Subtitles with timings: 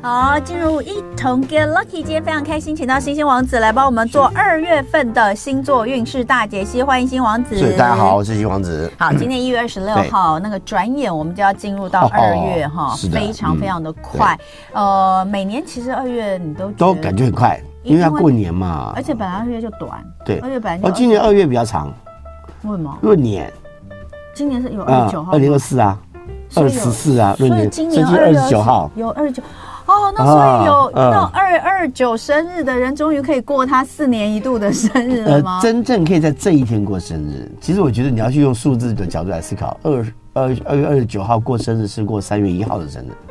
[0.00, 6.80] 好，进入一同 Get Lucky，今天非常开心，请到星星王子来帮我们做二月份的星座运势大解析。
[6.80, 7.58] 欢迎星王子。
[7.58, 8.88] 是，大家好，我是星王子。
[8.96, 14.38] 好，今天一月二十六号，那个转眼我们就要进入到二月哈，非常非常的快。
[14.72, 18.92] 呃，每年其实二月你都都感觉很快，因为要过年嘛。
[18.94, 21.92] 而且本来二月就短，对，二月本来哦，今年二月比较长。
[22.62, 22.96] 为什么？
[23.02, 23.52] 闰年。
[24.32, 25.98] 今年是有二十九号，二零二四啊，
[26.54, 29.42] 二十四啊，闰年，今年二十九号有二十九。
[29.88, 35.56] 哦，那所以有到二二九生日的人，终于可以过他四年一度的生日了吗？
[35.56, 37.50] 呃，真正可以在这一天过生日。
[37.60, 43.27] 其实我觉得你要去用数字的角度来思考，二二二月二十九号过生日是过三月一号的生日。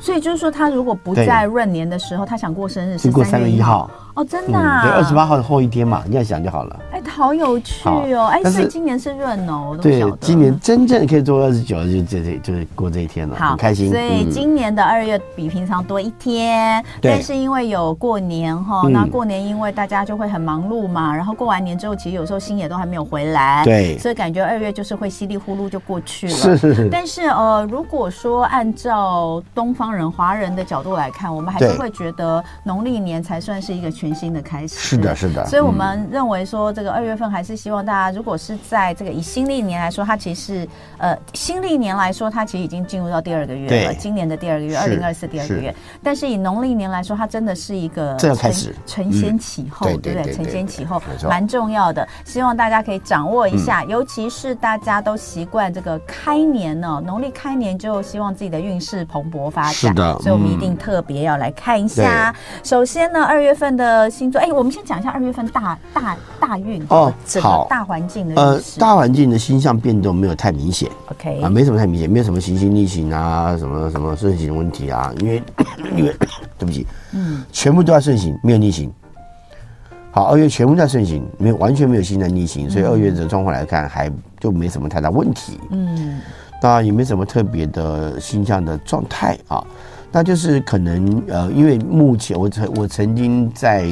[0.00, 4.82] 所以就是说，他如果不在闰年的时候，他想过生日是过三月一号哦，真的啊？
[4.82, 6.80] 对，二十八号的后一天嘛，你要想就好了。
[6.92, 8.26] 哎，好有趣哦！
[8.26, 10.10] 哎，所以今年是闰哦，我都晓得。
[10.10, 13.90] 对，今年真正可以做二十九，就这这就是过这一天了，很开心。
[13.90, 26.34] 所以今年的二月比平常多一天，但是因为有过年哈，那过年因为大家就会很忙碌嘛，然后过完年之后，其实有时候心也都还没有回来，对，所以感觉二月就是会稀里呼噜就过去了。
[26.34, 26.88] 是是是。
[26.90, 34.74] 但是呃，如果说按照东方人、华人的角度来看，我们还是会觉得农历年才算是一个全新的开始。
[34.76, 35.46] 是的，是的。
[35.46, 40.66] 所以我们认为说，这个二月份还是希望大家，如果是在这个以新历年来说，它其实
[40.98, 45.74] 呃新历年来说，它其实已经进入到第二个月了，今年的第二个月，二零二四第二个月。
[46.02, 50.32] 但是以农历年来说，它真的是一个这要开始承先启后，对不对？
[50.32, 52.06] 承先启后，蛮重要的。
[52.24, 59.74] 希望大家可以掌握一下，尤其是大家都习惯这个开年呢，农历开年就希望自己的运势蓬勃发展。
[59.86, 60.98] 是的，所以我们一定特。
[60.98, 62.34] 特别要来看一下，
[62.64, 71.40] 首先呢，二月份的星座，哎，我们先讲一下二月份大大大运哦，整个大环境的呃，大环境的星象变动没有太明显，OK。
[71.40, 75.42] 啊，没什么太明显，没有什么行星逆行啊，什么什么顺行的问题啊，因为
[75.94, 76.12] 因为
[76.58, 78.92] 对不起，嗯，全部都在顺行，没有逆行。
[80.10, 86.18] 好，二月全部在顺行，没有完全没有新的逆行，所以二月的状况来看，还就没什么太大问题，嗯，
[86.60, 89.64] 当然也没什么特别的星象的状态啊。
[90.10, 93.86] 那就是可能呃，因为目前我曾我曾经在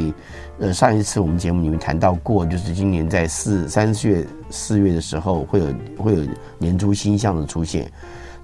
[0.59, 5.67] 呃上一次我们节目里面谈到过，就是今年在四三四月四月的时候会有
[5.99, 6.23] 会有
[6.57, 7.93] 年初星象的出现，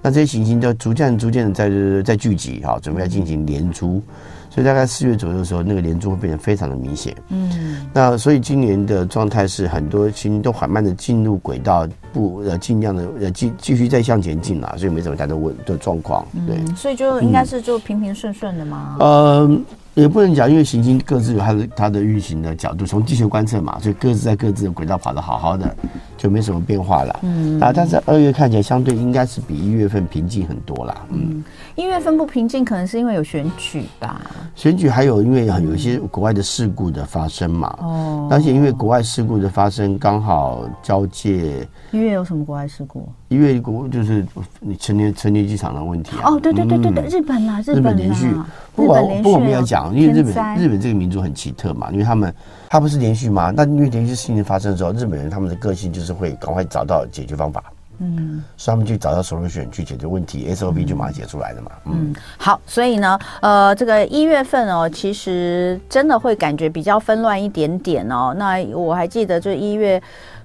[0.03, 4.03] 那这些行星都逐渐逐渐的在在聚集哈，准备要进行连珠。
[4.49, 7.15] 所以大概四月左右的时候，那个连珠会变得非常的明显。
[7.29, 16.23] 嗯，那所以今年的状态是很多星都缓慢的进入轨道，不呃尽量的呃继继续再向前进啦，所以没什么太多问的状况。
[16.45, 18.97] 对、嗯，所以就应该是就平平顺顺的嘛？
[18.99, 19.07] 嗯。
[19.55, 19.61] 呃
[19.95, 25.75] 也不能讲，因为行星各自有它的它的运行的角度，从地球观测嘛，所以各自在各自的轨道跑得好好的，
[26.17, 27.19] 就没什么变化了。
[27.21, 31.07] 嗯啊，但是二月看起来相对应该是比一月份平静很多了。
[31.09, 31.43] 嗯，
[31.75, 34.21] 一月份不平静，可能是因为有选举吧？
[34.55, 37.77] 选举还有因为有一些国外的事故的发生嘛。
[37.81, 41.67] 哦，而且因为国外事故的发生刚好交界。
[41.91, 43.07] 一月有什么国外事故？
[43.33, 44.23] 一月国就是
[44.59, 46.29] 你成年成年机场的问题啊。
[46.29, 48.31] 哦，对对对对对，日本啦，日本连续。
[48.75, 52.33] 不过，不过我们要讲，因为日本日本这个民族很奇特嘛，因为他们
[52.69, 53.51] 他不是连续吗？
[53.55, 57.63] 那因为连续事情发生的时候，日本人他们的个性就是会赶快找到解决方法，
[57.99, 68.35] 嗯，所以他们就找到 solution 去解决问题，SOP 就马上解出来的嘛，嗯，好，所以呢，呃，这个一月份哦，其实真的会感觉比较纷乱一点点哦。
[68.37, 70.01] 那我还记得，就一月。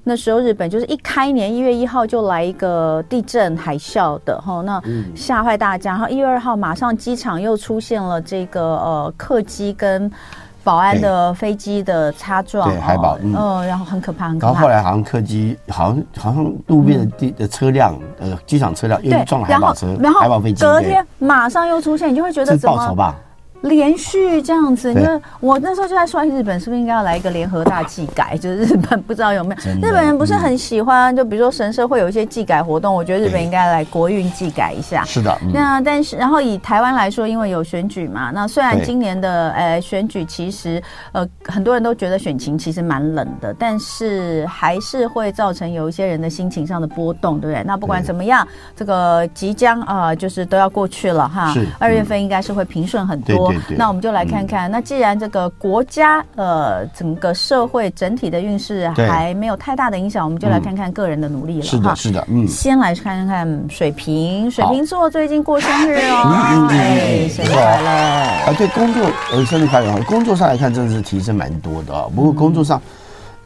[0.09, 4.83] 那时候日本就是一开年一月一号就来一个地震海啸的哈，那
[5.15, 5.91] 吓坏大家。
[5.91, 10.11] 然后一月二号马上机场又出现了这个呃客机跟
[10.65, 14.53] 保安的飞机的擦撞，对海保，嗯，然后很可怕，很可怕。
[14.53, 23.15] 然后后来好像客机好像好像路边的地的车辆呃机场车辆又撞了海保车，然后海保飞机，隔天马上又出现，你就会觉得怎么报仇吧？
[23.63, 28.37] 连续这样子，你看我那时候就在说，日本是不是应该要来一个联合大祭改？
[28.37, 35.05] 就是日本 不知道有没有，日本人不是很喜欢，就比如说神社会有一些祭改活动，我觉得日本应该来国运祭改一下。
[35.05, 40.81] 是的，那但是然后以台湾来说，因为有选举嘛，那虽然今年的呃选举其实
[41.13, 47.65] 呃很多人都觉得选情其实蛮冷的，但是还是会造成有一些人的心情上的波动，对不对？
[47.65, 48.47] 那不管怎么样，
[48.77, 53.48] 这个即将啊就是都要过去了哈，二月份应该是会平顺很多。
[53.53, 61.65] 对对，那我们就来看看，嗯、那既然这个国家呃整个社会整体的运势还没有太大的影响，我们就来看看个人的努力了。
[61.65, 62.47] 是的，是的，嗯。
[62.47, 67.89] 先来看看水瓶，水瓶座最近过生日哦，哎，生日快乐！
[67.89, 69.03] 啊，对，工作
[69.33, 70.03] 呃，生日快乐！
[70.05, 72.07] 工作上来看，真的是提升蛮多的啊。
[72.15, 72.81] 不过工作上，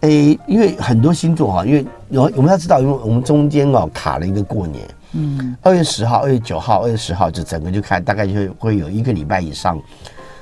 [0.00, 0.08] 哎，
[0.46, 4.82] 因为很多星座哈，因为有我们要知道，因为我们中间哦卡了一个过年。
[5.12, 9.80] 嗯，二月十号、二月九号、二月十号，就整个就看大概就会会有一个礼拜以上，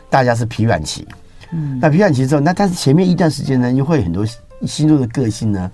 [0.09, 1.07] 大家是疲软期。
[1.53, 4.25] 嗯，那疲软期之后，那但是前面一段时间呢，又会很多
[4.65, 5.71] 星座的个性呢，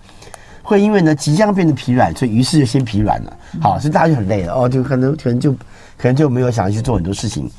[0.63, 3.37] 会因为呢即将变得疲软，所以于是就先疲软了。
[3.61, 7.51] 好，所以大家就很累了哦，就可能可能就可能就没有想要去做很多事情。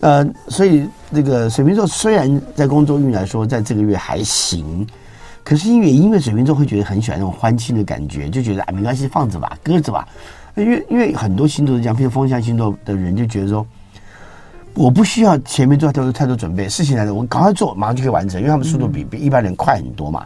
[0.00, 4.84] 呃，所以那个水瓶座虽然在工作运来说，在这个月还行，
[5.44, 10.06] 可是因为因为水瓶座会觉得很喜欢那种欢庆的感觉，就觉得啊没关系，放着吧，搁着吧。
[10.56, 13.66] 因为因为很多星座是这样，譬如风象星座的人就觉得说，
[14.74, 20.24] 我不需要前面做太多太多准备，事情来了我赶快做，马上就可以完成，因为他们速度比比一般人快很多嘛。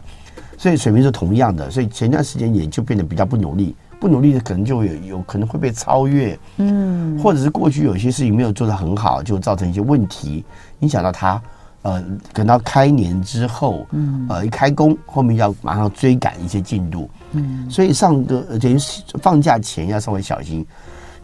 [0.57, 3.75] 所以水瓶座同样的，所以前段时间也就变得比较不努力。
[3.99, 10.45] 不努力的可能就有有可能会被超越，嗯，或者是过去有些事情没有做得很好，就造成一些问题，
[10.79, 11.41] 影响到他，
[11.81, 12.01] 呃，
[12.31, 18.77] 等到开年之后，嗯，呃，一开工后面要马上追赶一些进度，嗯，所以上个等于
[19.21, 20.65] 放假前要稍微小心。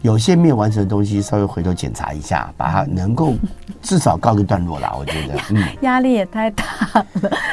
[0.02, 3.32] 有些没有完成的东西，稍微回头检查一下，把它能够
[3.82, 4.94] 至少告个段落啦。
[4.96, 7.06] 我觉得，嗯， 压力也太大了。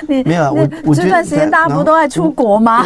[0.07, 0.51] 你没有啊？
[0.51, 2.85] 我我这段时间大家不都在出国吗？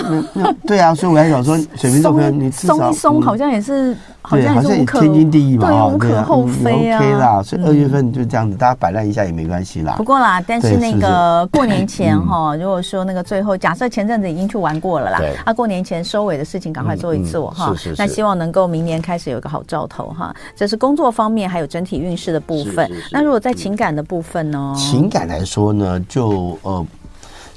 [0.66, 3.98] 对啊，所以我还想说，水瓶座朋友，你松一松，好像也是。
[4.30, 7.00] 对，好像也天经地义嘛，对，无可厚非啊。
[7.00, 9.94] OK 啦，所以二月份就这样子，大家摆烂一下也没关系啦。
[9.98, 17.70] 不过啦，但是那个过年前哈，如果说那个最后，假设前阵子已经去玩过了啦，啊，过年前收尾的事情赶快做一做哈。
[17.70, 18.02] 是是是。
[18.02, 20.36] 那希望能够明年开始有一个好兆头哈。
[20.56, 22.92] 这是工作方面还有整体运势的部分。
[23.12, 24.74] 那如果在情感的部分呢？
[24.76, 26.86] 情感来说呢，就呃。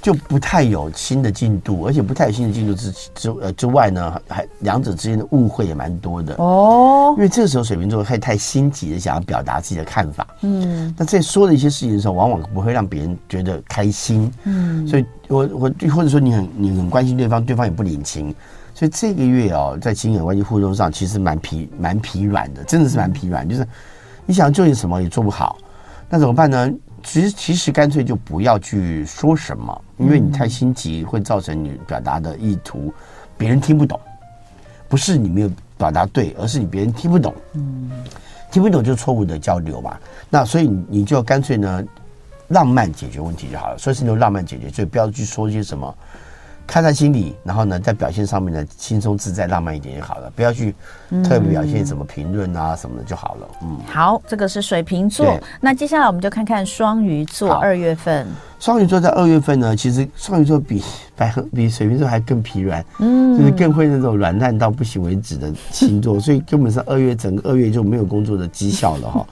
[0.03, 6.35] 就不太有新的进度，而且不太有新的进度之之呃之外呢，还两者之间的误会也蛮多的。
[6.37, 7.15] 哦。
[7.17, 18.35] 因为这个时候水瓶座会太心急的想要表达自己的看法，嗯，那在说的一些事情的时候，往往不会让别人觉得开心，嗯，所以我我或者说你很你很关心对方，对方也不领情，
[18.75, 23.67] 所以这个月哦，在情感关系互动上其实蛮疲蛮疲软的，真的是蛮疲软，就是
[24.25, 25.59] 你想做点什么也做不好，
[26.09, 26.71] 那怎么办呢？
[27.03, 32.93] 其实其实干脆就不要去说什么，因为你太心急，会造成你表达的意图
[33.37, 33.99] 别人听不懂。
[34.89, 37.35] 不是你没有表达对，而是你别人听不懂。
[37.55, 37.91] 嗯，
[38.51, 39.97] 听不懂就是错误的交流嘛。
[40.29, 41.85] 那所以你就干脆呢，
[42.49, 43.79] 浪漫解决问题就好了。
[43.79, 45.95] 所以是用浪漫解决，所以不要去说些什么。
[46.71, 50.73] 看在心里，然后呢，在表现上面呢，轻松自在、浪漫一点就好了，不要去
[51.25, 53.49] 特别表现什么评论啊什么的就好了。
[53.63, 55.37] 嗯，好，这个是水瓶座。
[55.61, 58.25] 那接下来我们就看看双鱼座二月份。
[58.61, 60.83] 双鱼座在二月份呢，其实双鱼座比
[61.17, 69.27] 白比水瓶座还更疲软，嗯，就是更会那种软烂到不行为止的星座， 所以根本是二月整个二月就没有工作的绩效了哈。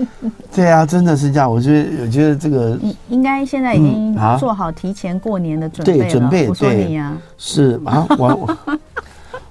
[0.54, 1.50] 对啊，真的是这样。
[1.50, 6.04] 我觉得，我觉得这个应应该现在已经做好提前过年的准备了。
[6.04, 6.48] 对，准备。
[6.48, 8.78] 我说你呀，是啊，我我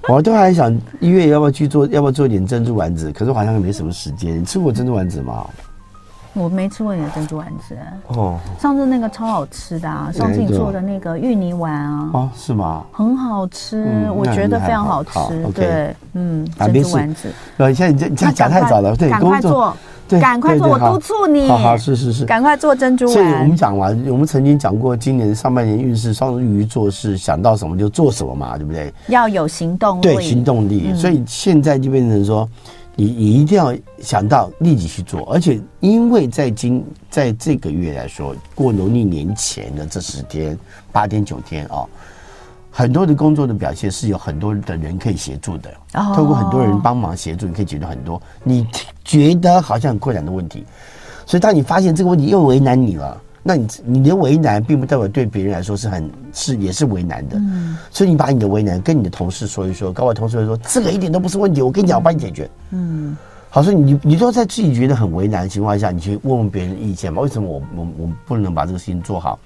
[0.15, 3.11] 我都还想一月要不要去做，要不要做一点珍珠丸子？
[3.11, 4.39] 可是好像也没什么时间。
[4.39, 5.45] 你吃过珍珠丸子吗？
[6.33, 7.77] 我没吃过你的珍珠丸子
[8.07, 10.09] 哦，上次那个超好吃的啊！
[10.11, 12.83] 上次你做的那个芋泥丸啊，哦，是吗？
[12.91, 15.11] 很好吃，我觉得非常好吃。
[15.53, 17.31] 对，嗯，珍珠丸子。
[17.57, 19.77] 呃，现在你这你这讲太早了，对，赶快做，
[20.07, 21.47] 对，赶快做，我督促你。
[21.47, 23.13] 好好，是是是，赶快做珍珠丸。
[23.13, 28.91] 所以我们讲完，我们曾经讲过，今年上半年运势，双鱼做事想到什么就做什么嘛，对不对？
[29.07, 30.91] 要有行动力，对，行动力。
[30.95, 32.49] 所以现在就变成说。
[32.95, 40.57] 你你一定要想到立即去做，而且因为在今在这个月来说，过农历年前的这十天
[40.91, 41.85] 八天九天啊，
[42.69, 45.73] 很多的工作的表现是有很多的人可以协助的，
[46.15, 48.67] 透过很多人帮忙协助，你可以解决很多你
[49.03, 50.63] 觉得好像很困难的问题，
[51.25, 53.19] 所以当你发现这个问题又为难你了。
[53.45, 63.17] 那你你的为难，并不代表对别人来说是很是也是为难的，嗯，所以你把你的为难跟你的同事说一说，高外同事会说这个一点都不是问题，我跟你讲，我帮你解决，嗯，
[63.49, 67.21] 好，所以你你都在自己觉得很为难的情况下，你去问问别人的意见嘛？
[67.21, 69.37] 为什么我我我不能把这个事情做好？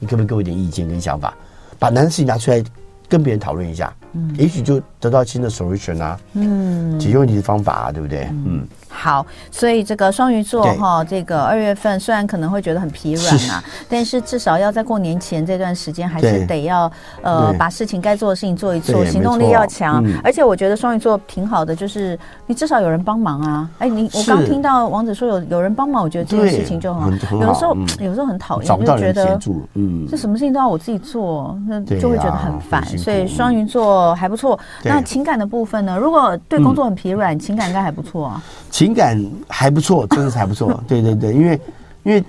[0.00, 1.32] 你可不可以给我一点意见跟想法？
[1.78, 2.60] 把难的事情拿出来
[3.08, 8.26] 跟别人讨论一下，嗯，也许就得到新的 solution 啊，嗯，解决问题的方法啊，对不对？
[8.44, 8.66] 嗯。
[8.94, 16.90] 好，所以这个双鱼座哈，这个二月份虽然可能会觉得很疲软啊，但是至少要在过年前这段时间，还是得要
[17.22, 20.02] 呃把事情该做的事情做一做，行动力要强。
[20.22, 23.68] 而且我觉得双鱼座挺好的，就是你至少有人帮忙啊。
[23.78, 27.36] 哎，你我刚听到王子说有有人帮忙，我觉得这件事情就很好。
[27.36, 29.38] 有的时候有时候很讨厌，就觉得
[29.74, 32.82] 嗯，这什么事情都要我自己做，那就会觉得很烦。
[32.96, 34.58] 所以双鱼座还不错。
[34.84, 35.98] 那情感的部分呢？
[35.98, 38.42] 如果对工作很疲软，情感应该还不错啊。
[38.84, 40.82] 情感还不错， 真的是还不错。
[40.86, 41.60] 对对对，因为
[42.02, 42.22] 因为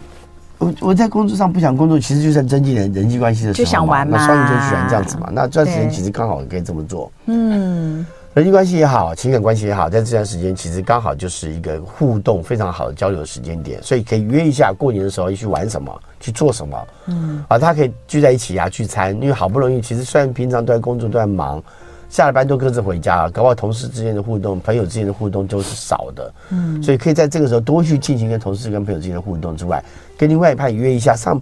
[0.58, 3.66] 我我在工作上不想工作，其实就在增进人人际关系的时候嘛。
[3.66, 4.18] 就想玩嘛。
[4.18, 5.30] 那双鱼座喜欢这样子嘛。
[5.32, 7.12] 那这段时间其实刚好可以这么做。
[7.26, 21.62] 嗯，人际关系也好，情感关系也好，在这段时间其实刚好就是一个互动非常好的交流的时间点，所以可以约一下过年的时候一起去玩什么，去做什么，嗯，啊，大家可以聚在一起啊，聚餐，因为好不容易，其实虽然平常都在工作都在忙，
[22.10, 29.84] 下了班都各自回家了，搞不好同事之间的互动、朋友之间的互动都是少的，嗯，所以可以在这个时候多去进行跟同事、跟朋友之间的互动之外，
[30.18, 31.42] 跟另外一派约一下，上，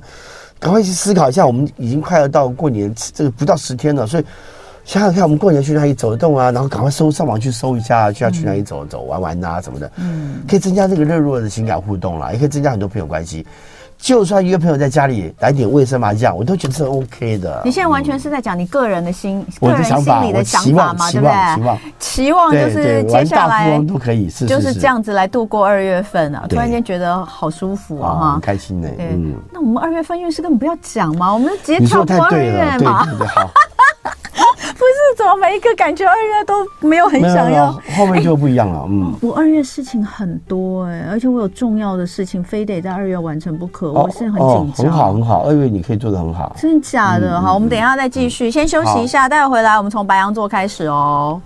[0.60, 4.24] 赶快去思考一下，我们已经快要到过年，这个不到十天了，所以。
[4.86, 6.52] 想想看，我们过年去哪里走动啊？
[6.52, 9.90] 然后赶快搜上网去搜一下，就要去哪里走走玩玩啊什么的。
[9.96, 13.48] 嗯，可以增加这个热络的情感互动啦，也可以增加很多朋友关系。
[14.04, 17.62] 就算约朋友在家里来点卫生麻将，我都觉得是 OK 的。
[17.64, 21.34] 你现在完全是在讲你个人的心，个人心里的想法，嘛，对不对？
[21.56, 26.44] 期望，期望就是接下来都可以，是就是这样子来度过二月份啊。
[26.50, 28.90] 突然间觉得好舒服啊，哈，很开心呢。
[29.00, 33.06] 嗯，那我们二月份运势根本不要讲嘛，我们直接跳过二月嘛。
[33.06, 33.73] 不
[34.84, 38.86] 是，怎么每一个感觉二月都没有很想要，后面就不一样了。
[38.90, 43.92] 嗯，我二月事情很多哎，而且我有重要的事情，非得在二月完成不可。
[43.92, 44.86] 我现在很紧张。
[44.86, 46.56] 很好，很好，二月你可以做的很好。
[46.60, 47.40] 真的假的？
[47.40, 51.42] 好，我们等一下再继续，先休息一下，待会回来我们从白羊座开始哦。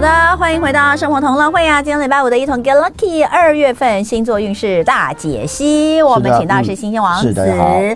[0.00, 1.82] 好的，欢迎回到生活同乐会啊！
[1.82, 7.34] 今天礼拜五的一同 Get Lucky 二月份星座运势大解析，我们请到是星星王子。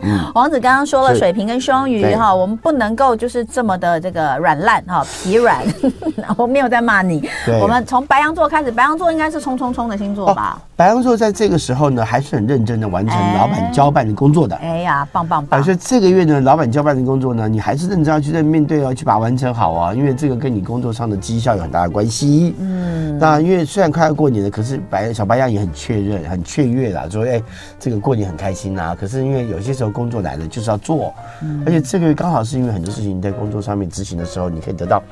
[0.03, 5.65] 嗯、王子刚刚说了水瓶跟双鱼哈，我们不能够就是这么的这个软烂哈，疲软。
[6.37, 7.27] 我没有在骂你。
[7.47, 10.59] 对我们从白羊座开始，白羊座应该是冲冲冲的星座吧？
[10.59, 14.55] 哦、白羊座在这个时候呢，还是很认真的完成老板交办的工作的。
[14.57, 15.65] 哎，哎呀，棒棒棒！
[15.65, 27.41] 所以这个月呢，老板交办的工作呢，你还是认真要去在面对，哦去把它完成好啊，因为这个跟你工作上的绩效有很大的关系，嗯，那因为虽然快要过年了，可是白小白羊也很确认、很雀跃啦，说哎，
[27.79, 28.97] 这个过年很开心啊。
[28.99, 35.03] 可是因为有些时候工作来了就是要做，嗯、而且这个月刚好是因为很多事情在工作上面执行的时候，你可以得到。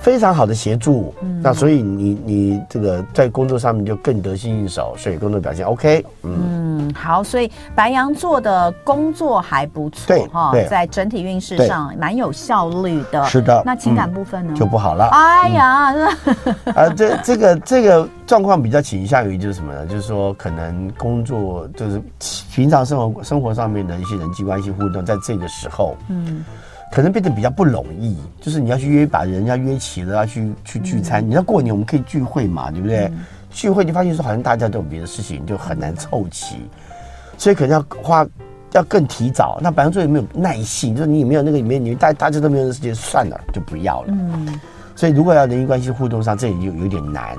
[0.00, 6.04] 非常好的协助，嗯、那所以你你这个在工作上面就更得心应手，所以工作表现 OK。
[6.22, 13.24] 嗯，嗯，好，所以白羊座的工作还不错哈，在整体运势上蛮有效率的。
[13.26, 14.52] 是的，那情感部分呢？
[14.52, 15.08] 嗯、就不好了。
[15.12, 19.84] 哎呀，嗯、 啊，这这个这个状况比较倾向于就是什么呢？
[19.86, 22.00] 就是说可能工作就是
[22.52, 26.44] 平常生活生活上面的一些人际关系互动，在这个时候，嗯。
[26.90, 31.22] 可能变得比较不容易，就是你要去约，把人家约齐了，要去去聚餐。
[31.22, 33.06] 嗯、你知道过年我们可以聚会嘛，对不对？
[33.06, 36.56] 嗯、聚会就发现说好像大家都有别的事情，就很难凑齐，
[37.36, 38.26] 所以可能要花
[38.72, 39.58] 要更提早。
[39.62, 40.94] 那白羊座有没有耐性？
[40.94, 44.08] 就是你有没有那个里面，你大大家都没有的时间，算了，就不要了。
[44.10, 44.58] 嗯。
[44.96, 47.36] 所以如果要人际关系互动上，这里就有点难。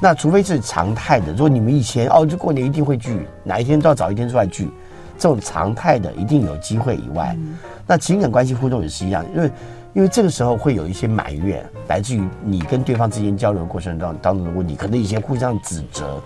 [0.00, 4.68] 那除非是常态的，如果你们以前哦，就过年一定会聚，哪一天都要找一天出来聚，
[5.18, 7.34] 这种常态的一定有机会以外。
[7.38, 7.56] 嗯
[7.88, 9.50] 那情感关系互动也是一样，因为
[9.92, 16.20] 因为这个时候会有一些埋怨，来自于你跟对方之间交流的过程当当中的问题，可能一些互相指责。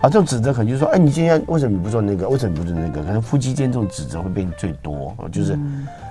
[0.00, 2.28] 啊，这种指责可能就是说，哎，你今天为什么你不做那个？
[2.28, 3.00] 为什么你不做那个？
[3.00, 5.14] 可能夫妻间这种指责会变最多。
[5.30, 5.52] 就是，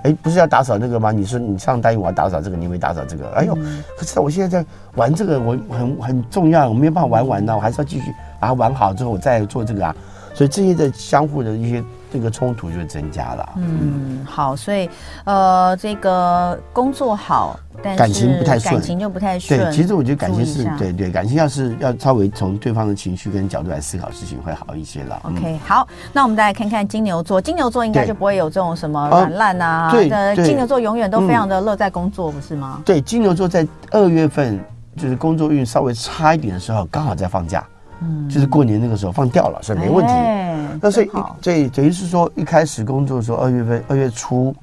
[0.02, 1.12] 哎、嗯，不是要打扫那个吗？
[1.12, 3.28] 你说你上答应我要打扫这个，你没打扫这个。
[3.32, 8.10] 哎呦，嗯、可是我现在在玩这个，我很很重要，我没有办法玩完呢，我还是要继续
[8.40, 9.94] 把它玩好之后，我再做这个啊。
[10.32, 11.84] 所以这些的相互的一些。
[12.12, 13.52] 这个冲突就增加了。
[13.56, 14.88] 嗯，好，所以
[15.24, 19.60] 呃，这个工作好，但是感情不太顺，感情就不太顺。
[19.60, 25.20] 对，其实我觉得感情是对对，感情要是要稍微从对方的情绪跟角度来思考事情会好一些了。
[25.24, 29.90] OK，好，那我们再来看看金牛座，金牛座应该就不会有这种什么软烂啊。
[29.90, 30.08] 对，
[30.44, 32.82] 金牛座永远都非常的乐在工作，不是吗？
[32.84, 34.58] 对，金牛座在二月份
[34.96, 37.64] 就是工作运稍微差一点的时候，刚好在放假。
[38.00, 40.12] 嗯，就是过年那个时候放掉了，所以没问题。
[40.12, 41.10] 欸、那所以，
[41.42, 44.54] 所以等于是说，一开始工作的时候，二月份、二月初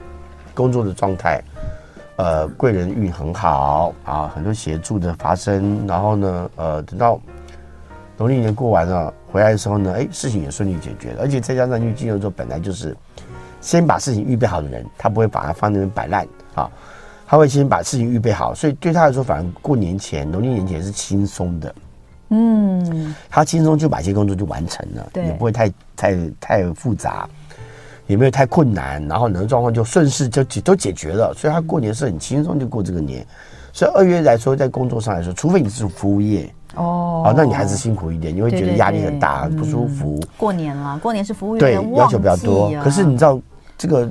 [0.53, 1.41] 工作的状态，
[2.15, 5.85] 呃，贵人运很好啊，很多协助的发生。
[5.85, 7.19] 然后呢，呃，等到
[8.17, 11.23] 农历年过完了回来的时候呢，哎，事情也顺利解决了。
[11.23, 12.95] 而且再加上，因为金牛座本来就是
[13.59, 16.71] 先把事情预备好的人，他不会把它放在那边摆烂啊，
[17.27, 18.55] 他会先把事情预备好。
[18.55, 21.75] 所以对他来说，反正过年前、农历年前是轻松的。
[22.29, 27.29] 嗯，他轻松就把一些工作就完成了，对，也不会太太太复杂，
[28.07, 33.25] 也没有太困难，然后能，状况就顺势就解都解决了，所以他过年是很轻松就过这个年。
[33.71, 40.19] 所以二月来说，在工作上来说，除非你是服务业哦，好，那你还是辛苦一点，你会觉得压力很大，对对对，不舒服。
[40.37, 42.71] 过年了，过年是服务业，对，要求比较多。
[42.81, 43.37] 可是你知道
[43.77, 44.09] 这个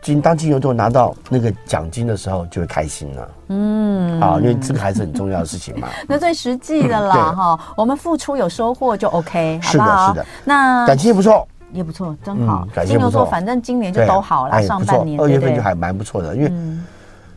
[0.00, 3.28] 金当金牛座拿到那个奖金的时候，就会开心了。
[3.48, 5.88] 嗯，啊，因为这个还是很重要的事情嘛。
[6.06, 10.26] 那最实际的啦，哈，我们付出有收获就 OK，是的，是的。
[10.44, 12.66] 那感情也不错，也不错，真好。
[12.86, 16.52] 金牛座反正今年就都好了，上半年二月份就还蛮不错的，因为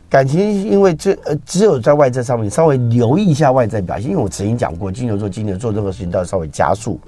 [0.08, 7.00] 感情因为这呃只有在外在上面稍微留意一下外在表现，因为我曾经讲过，金牛座今年做任何事情都要稍微加速，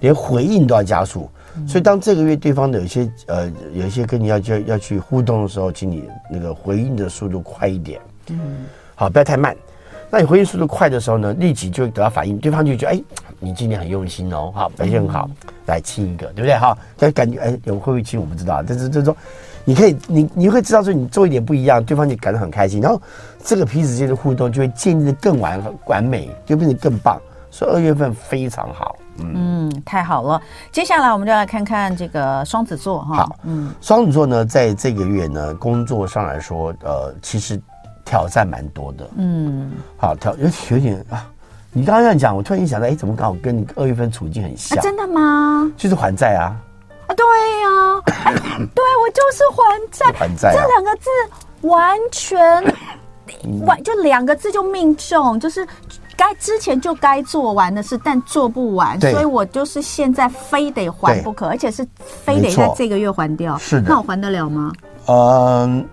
[0.00, 1.28] 连回应都要加速。
[1.66, 9.56] 所以，当这个月对方的有一些呃，有一些跟你要要要去互动的时候，请你那个回应的速度快一点，嗯，好，不要太慢。
[10.10, 13.02] 那你回应速度快的时候呢，立即就会得到反应，对方就觉得哎，
[13.40, 15.28] 你今天很用心哦，好，表现很好，
[15.66, 16.56] 来亲一个，对不对？
[16.56, 19.16] 哈，但感觉哎，有会不会亲我不知道，但是就是说
[19.64, 23.00] 你可以，你你会知道说你做一点不一样，对方就感到很开心，然后
[23.44, 27.20] 这个彼此间的互动就会建立的更完完美，就变得更棒。
[27.50, 28.97] 所以二月份非常好。
[29.20, 30.40] 嗯，太好了。
[30.70, 33.16] 接下来我们就来看看这个双子座哈。
[33.16, 37.60] 好，嗯，双子座呢，在这个月呢，工作上来说，呃，其实
[38.04, 39.08] 挑战蛮多的。
[39.16, 41.26] 嗯，好，挑有有点啊。
[41.72, 44.80] 你刚刚这样讲，我突然间想到，哎，怎么刚好跟你二月份处境很像？
[44.80, 45.70] 真的吗？
[45.76, 46.56] 就是还债啊。
[47.06, 47.24] 啊，对
[47.60, 48.36] 呀，
[48.74, 51.08] 对我就是还债，还债这两个字
[51.62, 52.74] 完全
[53.66, 55.66] 完，就两个字就命中，就是。
[56.18, 63.56] 该之前就该做完的事，但做不完，所以我就是现在非得还不可，而且是非得在这个月还掉。
[63.56, 64.72] 是的，那我还得了吗？
[65.06, 65.86] 嗯，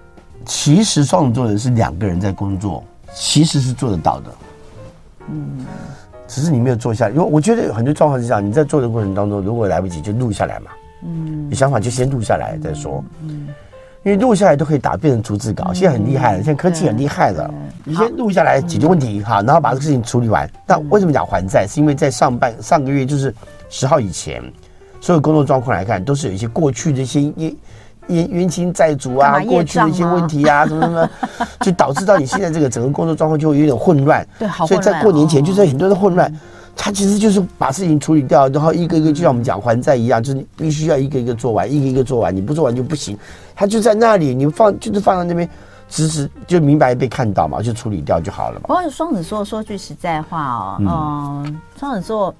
[0.43, 4.31] 其实双子座人是两个人在工作，其实是做得到的。
[5.29, 5.63] 嗯，
[6.27, 10.71] 只是你没有做下来，因为我觉得很多状况是这样：你在做的过程当中，如果来不及，就录下来嘛。
[11.03, 13.03] 嗯，有想法就先录下来再说。
[13.21, 13.47] 嗯。
[14.05, 17.51] 因为录下来都可以打变成逐字稿，现在很厉害了，现在科技很厉害了。
[17.83, 20.47] 你先录下来解决问题，哈，然后把这个事情处理完。
[20.67, 21.65] 那为什么讲还债？
[21.67, 23.33] 是因为在上半上个月，就是
[23.67, 24.43] 十号以前，
[25.01, 27.55] 所有工作状况来看，都是有一些过去的一些冤
[28.09, 31.09] 冤冤亲债主啊，过去的一些问题啊，什么什么，
[31.61, 34.23] 就导致到你现在这个整个工作状况就会有点混乱。
[34.37, 34.67] 对，好。
[34.67, 36.31] 所以在过年前，就是很多的混乱。
[36.75, 43.17] 他其实就是把事情处理掉，然后一个一个就像我们讲还债一样，就是必须要一个一个做完，一个一个做完，你不做完就不行。
[43.55, 45.49] 他就在那里，你放就是放在那边，
[45.87, 48.67] 直直就明白被看到嘛，就处理掉就好了嘛。
[48.67, 50.77] 不过双子座说句实在话哦，
[51.45, 52.33] 嗯，双子座。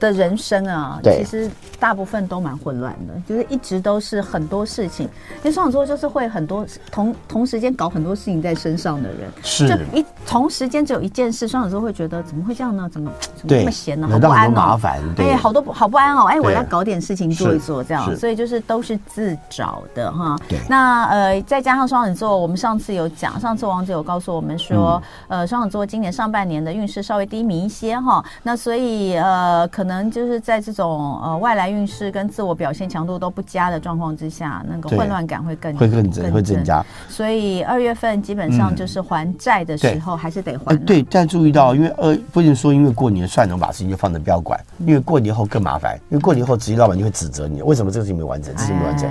[0.00, 5.06] 的人生啊，其实大部分都蛮混乱的，就是一直都是很多事情。
[5.36, 9.68] 因为双子座就是会很多同同时间搞很多事情在身上的人，是。
[9.68, 12.88] 就一同时间只有一件事，双子座会觉得怎么会这样呢？
[12.90, 14.08] 怎么怎么那么闲呢？
[14.10, 20.38] 好不安哦，麻烦，哎，好多好不安哦，哎，我要搞点事情做一做，这样，所以就是都是自找的哈。
[20.66, 29.89] 那呃，再加上双子座，我们上次有讲，上次王子有告诉我们说，呃，双子座今年上半年的运势稍微低迷一些哈，那所以呃，可能。
[29.90, 36.80] 可能就是在这种呃外来运势跟自我表现强度都不佳的状况之下，那个混乱感会更会更增会增加。
[37.08, 40.76] 所以二月份基本上就是还债的时候，还是得还。
[40.76, 45.98] 对，但注意到，因为二不能说因为过年算了，把事情就放着不要管，因为过年后更麻烦。
[46.08, 49.10] 因为过年后，直接老板就会指责你，为什么这个事情没完成，这事情没完成。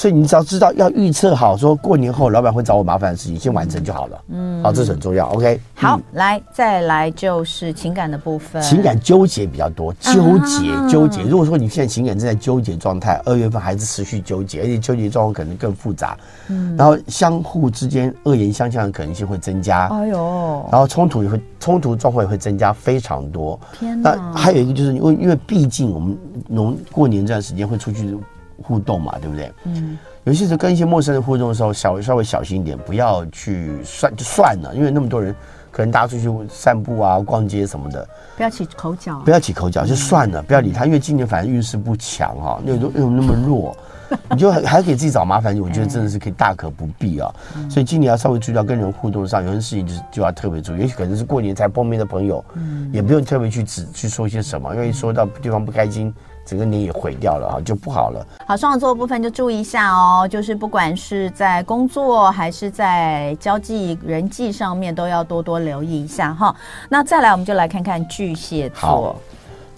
[0.00, 4.18] 所以你只要知道要预测好，说过年后老板会找我麻烦的事情，先完成就好了。
[4.28, 5.28] 嗯，好，这是很重要。
[5.28, 11.20] OK，好，来再来就是情感的部分，情感纠结比较多，纠结纠结。
[11.24, 16.16] 如果说你现在情感正在纠结状态，二月份还是持续纠结，而且纠结状况可能更复杂。
[16.48, 19.86] 嗯，然后相互之间恶言相向的可能性会增加。
[19.88, 23.60] 哎呦，然后冲突也会冲突状况也会增加非常多。
[23.78, 26.16] 天哪，那还有一个就是因为因为毕竟我们
[26.48, 28.16] 农过年这段时间会出去。
[28.62, 29.52] 互动嘛，对不对？
[29.64, 35.34] 嗯，尤其是跟一些陌生人互动的时候，小稍微小心一点，不要去算就算了，因为那么多人，
[35.70, 43.76] 可能大家出去散步啊、逛街什么的，不要起口角，不要起口角，就算了，不要理他，因为今年反正运势不强哈，又又那么弱，
[44.30, 47.32] 你就还还给自己找麻烦，我觉得真的是可以大可不必啊。
[47.70, 56.12] 所以今年要稍微注意到跟人互动上，有些事情就是就要特别注意，也许可能是过年才碰面的朋友，嗯，也不用特别去指去说些什么，因为说到对方不开心。
[56.50, 58.26] 整个你也毁掉了啊，就不好了。
[58.44, 66.52] 好，双子座的部分就注意一下哦，就是不管是在工作还是在交际人际上面，都要多多留意一下哈。
[66.88, 68.80] 那再来，我们就来看看巨蟹座。
[68.80, 69.16] 好，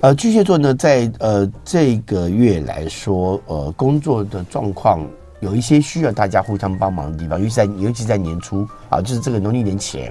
[0.01, 5.07] 呃，巨蟹座呢，在呃这个月来说，呃，工作的状况
[5.41, 10.11] 有一些需要大家互相帮忙的地方，尤其在尤其在年初啊，就是这个农历年前。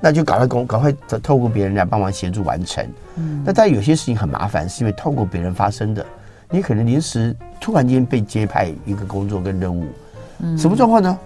[0.00, 2.86] 那就赶快工，赶快透过别人来帮忙协助完成。
[3.16, 6.04] 嗯，那但有些事情很麻烦，是因为透过别人发生的。
[6.50, 9.86] 你可能临时突然间被接派一个工作跟任务，
[10.38, 11.18] 嗯，什么状况呢？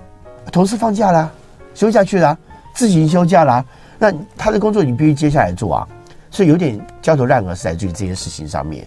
[0.51, 1.31] 同事放假啦，
[1.75, 2.37] 休假去了，
[2.75, 3.65] 自行休假啦，
[3.99, 5.89] 那他的工作你必须接下来做啊。
[6.29, 8.85] 所以有点焦头烂额是在这个这件事情上面。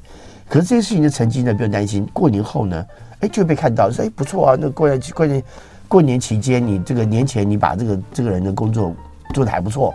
[0.50, 2.86] 可是这些事情的成绩呢，不用担心，过年后呢，
[3.22, 5.44] 哎，就被看到说，哎，不错啊，那过年过年
[5.88, 8.94] 过年期间，你这个年前你把这个这个人的工作
[9.34, 9.94] 做的还不错，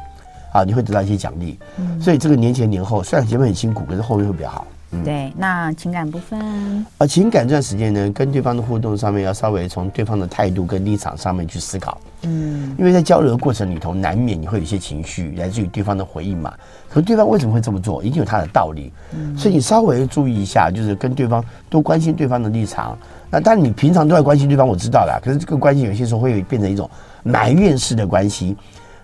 [0.53, 1.59] 啊，你会得到一些奖励。
[1.79, 4.67] 嗯，所以这个年前年后虽然前面很辛苦，可是后面会比较好。
[4.93, 11.97] 嗯、对，那情感部分，啊情感这段时间呢，跟对方的互动上面要稍微从对方的态度跟立场上面去思考。
[12.23, 16.53] 嗯，因为在交流的过程里头，难免你会有一些情绪来自于对方的回应嘛。
[16.89, 18.93] 可是对方为什么会这么做，一定有他的道理。
[19.13, 22.99] 嗯，所以你稍微注意一下，就是跟对方多关心对方的立场。
[23.31, 25.21] 那当然你平常都在关心对方，我知道啦。
[25.25, 26.91] 可是这个关心有些时候会变成一种
[27.23, 28.57] 埋怨式的关系。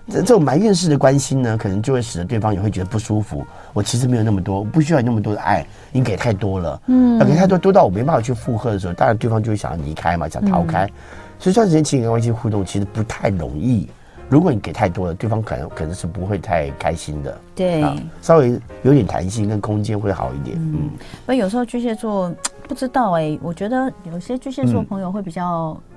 [0.09, 3.45] 这这种埋怨式的关心呢，可能就会使得对方也会觉得不舒服。
[3.73, 6.81] 我其实没有那么多，我不需要你那么多的爱，你给太多了。
[6.87, 10.87] 嗯，给太多，多到我没办法去负荷的时候，当然对方就会想要离开嘛，想逃开。
[10.87, 10.93] 嗯、
[11.39, 13.89] 所以这段时间情感关系互动其实不太容易。
[14.29, 17.39] 如果你给太多了，对方可能可能是不会太开心的。
[17.55, 20.57] 对，啊、稍微有点弹性跟空间会好一点。
[20.57, 20.91] 嗯，
[21.27, 22.35] 那、嗯、有时候巨蟹座
[22.69, 25.96] 不知道哎、欸，我觉得有些巨蟹座朋友会比较、嗯。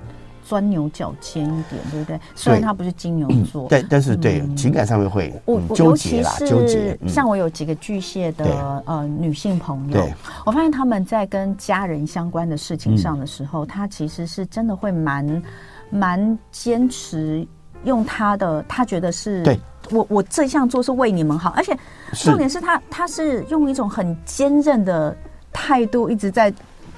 [0.49, 2.19] 钻牛角尖一点，对不对？
[2.33, 5.31] 虽然他不是金牛座，对，但是对情感上面会
[5.75, 6.97] 纠结啦，纠结。
[7.07, 10.09] 像我有几个巨蟹的呃女性朋友，
[10.47, 15.43] 我发现他们在跟家人相关的事情上的时候，他其实是真的会蛮
[15.91, 17.47] 蛮坚持，
[17.83, 19.59] 用他的他觉得是，对
[19.91, 21.77] 我我这项做是为你们好，而且
[22.13, 25.15] 重点是他他是用一种很坚韧的
[25.53, 26.51] 态度一直在。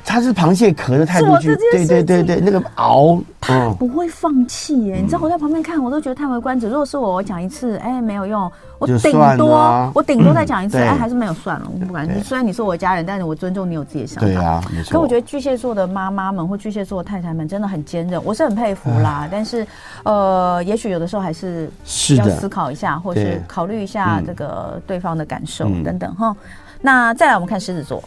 [0.05, 4.95] 他是螃蟹壳的态度去，对对对对，那个熬，他不会放弃耶。
[4.95, 6.67] 你知道我在旁边看，我都觉得叹为观止。
[6.67, 12.07] 如果是我，我讲一次，哎，没有用，我顶多我顶多再讲一次，哎，还是没有算了，我不管。
[12.23, 14.27] 虽然你是我家人，但是我尊重你有自己的想法。
[14.27, 14.91] 对啊，没错。
[14.91, 19.27] 可我觉得巨蟹座的妈妈们或巨蟹座的太太们真的很坚韧，我是很佩服啦。
[19.31, 19.65] 但是，
[20.03, 21.69] 呃，也许有的时候还是
[22.17, 26.35] 要思考一下，或是考虑一下这个对方的感受等等哈。
[26.81, 28.03] 那再来，我们看狮子座。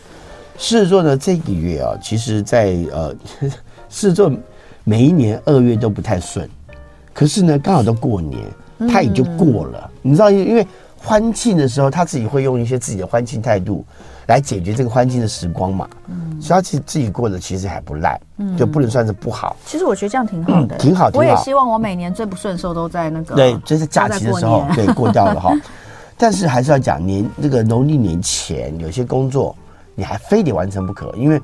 [0.56, 3.14] 狮子座呢，这个月啊，其实在，呃，
[3.88, 4.32] 狮子座
[4.84, 6.48] 每一年二月都不太顺，
[7.12, 8.40] 可是呢，刚好都过年，
[8.88, 9.90] 他也就过了。
[10.02, 13.84] 嗯、你知道，因为欢庆的时候，他自己会用一些自己的欢庆态度
[14.26, 15.88] 来解决这个欢庆的时光嘛。
[16.06, 19.56] 嗯，所以他其实自己过得其实还不赖，嗯，就不能算是不好。
[19.66, 21.10] 其实我觉得这样挺好的，挺好。
[21.14, 25.52] 我也希望我每年最不顺的时候都在那个对，就是假期的时候对过掉了哈。
[26.16, 29.54] 但是还是要讲年这个农历年前有些工作。
[29.94, 31.40] 你还非得完成不可，因为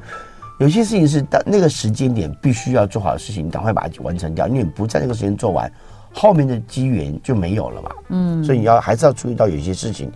[0.59, 4.47] 有些事情是到那个时间点必须要做好的事情，你赶快把它完成掉。
[4.47, 5.73] 因为你不在那个时间做完，
[6.13, 7.91] 后面的机缘就没有了嘛。
[8.09, 10.11] 嗯，所以你要还是要注意到有些事情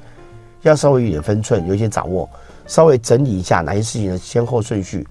[0.63, 2.29] 要稍微有点分寸，有一些掌握，
[2.67, 5.07] 稍微整理一下哪些事情的先后顺序。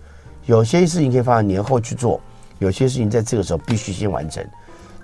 [0.45, 2.19] 有些事情可以放在年后去做，
[2.59, 4.45] 有些事情在这个时候必须先完成。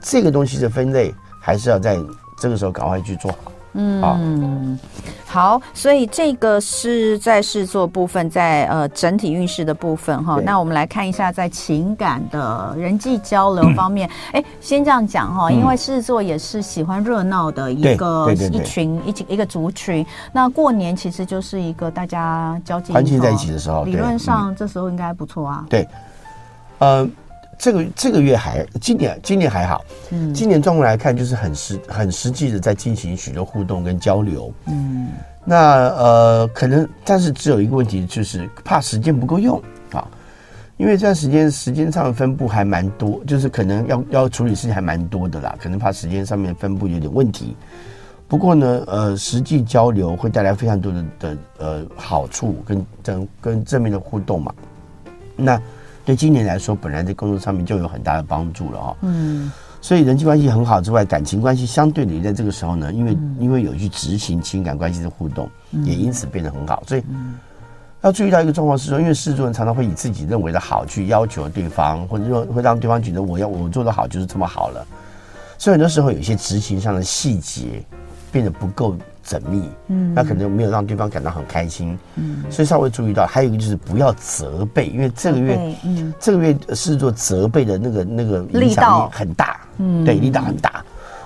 [0.01, 1.97] 这个东西的分类还是要在
[2.39, 3.51] 这个时候赶快去做好。
[3.73, 4.77] 嗯，
[5.25, 10.41] 好，所以这个是在狮子座部分，在呃整体运势的部分哈。
[10.43, 14.09] 那我们来看一下在情感的人际交流方面。
[14.31, 20.03] 哎，先这样讲哈，因为狮子座也是喜欢热闹的一个一群一一个族群。
[20.33, 25.65] 那过年其实就是一个大家交际欢聚在一起的时候，理论上这时候应该不错啊。
[25.69, 25.87] 对，
[26.79, 27.07] 呃。
[27.59, 35.09] 这个这个月还今年今年还好，嗯，今年状况来看就是很实很实际的在进行许多互动跟交流，嗯，
[35.43, 39.61] 那呃可能但是只有一个问题就是怕时间不够用。
[39.91, 40.07] 啊，
[40.77, 47.57] 因为这段时间时间上的分布还蛮多，就是可能要要处理事情还蛮多的啦，可能怕时间上面分布有点问题。
[48.25, 54.53] 不过呢，呃，实际交流会带来非常多的的呃好处跟跟跟正面的互动嘛，
[55.35, 55.61] 那。
[56.09, 58.97] 对今年来说，本来在工作上面就有很大的帮助了哈。
[59.01, 65.47] 嗯，所以人际关系很好之外，感情关系相对的在这个时候呢，因为因为有去执行情感关系的互动，
[65.83, 66.81] 也因此变得很好。
[66.87, 67.03] 所以
[68.01, 74.83] 要注意到一个状况是说，因为狮子座人常常会以自己认为的好去要求对方，或者说会让对方觉得我要我做的好就是这么好了。
[75.59, 77.83] 所以很多时候有一些执行上的细节
[78.31, 78.97] 变得不够。
[79.29, 90.83] 缜密，嗯，那可能没有让对方感到很开心，嗯，所以稍微注意到，还有一个就是不要责备，因为这个月，嗯，这个月是做责备的那个那个影响力很大，嗯，对，力道很大，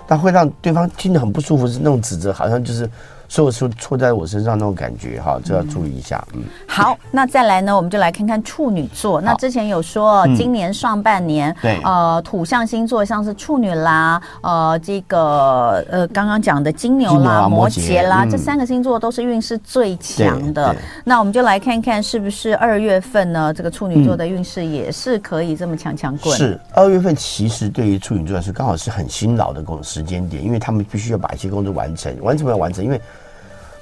[0.07, 2.89] 那会让对方听得很不舒服，是那种指责，好像就是。
[3.33, 6.23] 所以说错在我身上那种感觉哈，就要注意一下。
[6.35, 9.19] 嗯，好，那再来呢，我们就来看看处女座。
[9.19, 20.75] 那之前有说，今年上半年，对，呃，土象星座像是处女啦，呃，这个呃，刚刚讲的金牛啦、摩羯啦，这三个星座都是运势最强的。
[21.03, 23.51] 那我们就来看看，是不是二月份呢？
[23.51, 26.37] 这个处女座的运势也是可以这么强强滚？
[26.37, 33.01] 是二月份，其实对于处女座来说，刚好是很辛劳的工时间点，因为他们必须要把一些工作完成，完成不要完成，因为。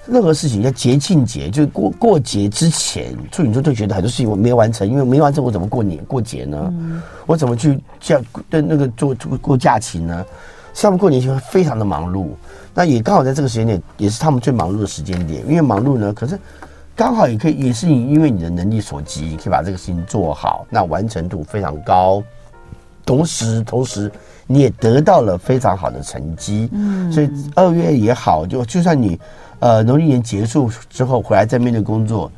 [0.07, 6.57] 任何事情，要节庆节，就是过过节之前，处女座就觉得很多事情我没完成，因为没完成，我怎么过年过节呢？
[6.71, 10.25] 嗯、我怎么去假对那个做过假期呢？
[10.73, 12.29] 他们过年前会非常的忙碌，
[12.73, 15.45] 那也刚好在这个时间点，也是他们最忙碌的时间点。
[15.47, 16.39] 因为忙碌呢，可是
[16.95, 22.23] 刚好也可以，也是你因为你的能力所及，你可以把这个事情做好，那完成度非常高。
[23.05, 24.09] 同时，同时
[24.47, 26.69] 你也得到了非常好的成绩。
[26.71, 29.19] 嗯，所以二月也好，就就算你。
[29.61, 32.31] 呃，农历年结束之后回来再面对工作，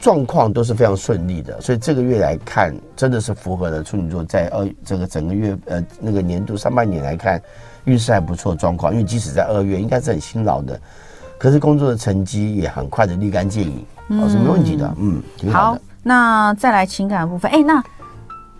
[0.00, 1.60] 状况都是非常顺利的。
[1.60, 7.40] 所以这个月来看，真的是符合了处女座在二这个整个月呃那个年度上半年来看，
[7.84, 8.92] 运势还不错状况。
[8.92, 10.76] 因为即使在二月应该是很辛劳的，
[11.38, 13.86] 可是工作的成绩也很快的立竿见影，
[14.20, 14.92] 哦，是没问题的。
[14.98, 15.78] 嗯，挺好的。
[15.78, 17.80] 好，那再来情感部分，哎，那。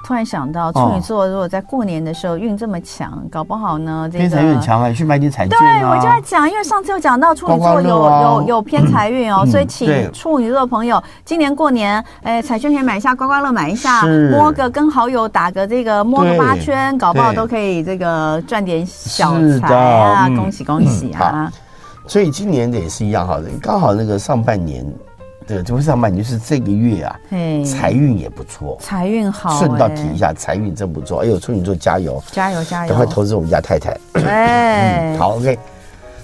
[0.07, 5.81] 突然想到，处女座如果在过年的时候运这么强，搞不好呢，这个偏财运很强啊，去买点彩券啊。
[5.81, 20.29] 对，我就在讲，因为上次有讲到处女座有有有偏财运哦，所以请处女座的朋友今年过年，哎，彩券可以买一下，刮刮乐买一下，摸个跟好友打个这个摸个八圈，搞不好都可以这个赚点小财啊！
[20.29, 21.53] 恭喜恭喜啊！
[22.07, 24.87] 所以今年的也是一样好的，刚好那个上半年。
[25.46, 27.20] 对，这不是上半年，就是这个月啊，
[27.64, 29.59] 财运也不错，财运好。
[29.59, 31.20] 顺道提一下，财运真不错。
[31.20, 32.88] 哎呦，处女座加油，加油加油！
[32.88, 33.96] 赶快投资我们家太太。
[34.24, 35.56] 哎、嗯，好，OK。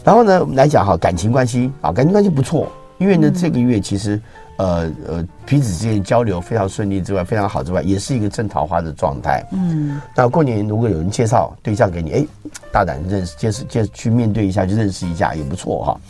[0.03, 2.67] 然后呢，我们来讲哈，感情关系啊，感情关系不错，
[2.99, 4.21] 因为呢，这个月其实
[4.57, 9.47] 呃呃彼此之间交流非常顺利之外，非常好之外，也是一个正桃花的状态。
[9.53, 12.27] 嗯，那过年如果有人介绍对象给你，哎，
[12.73, 16.01] 大胆认识，接接去面对一下，去认识一下也不错哈。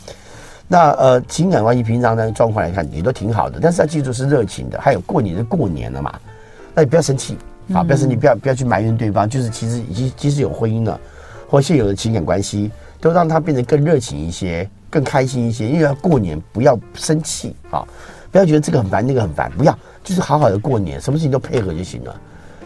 [0.67, 4.79] 那呃，情感关系平常的状况来看也都挺好的，但是要记住是热情的。
[4.81, 6.13] 还有过年是过年了嘛，
[6.73, 7.37] 那你不要生气
[7.73, 9.29] 啊，不要生气，不要不要去埋怨对方。
[9.29, 10.99] 就是其实已经即使有婚姻了，
[11.47, 15.67] 或现有的情感关系，都让他变得更热情一些，更开心一些。
[15.67, 17.85] 因为要过年，不要生气啊，
[18.31, 22.15] 不要觉得这个很烦，那个很烦，不要，就是好好的过年，什么事情都配合就行了。